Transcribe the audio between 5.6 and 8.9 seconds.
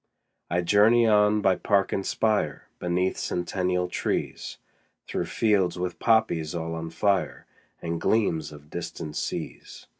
with poppies all on fire, And gleams of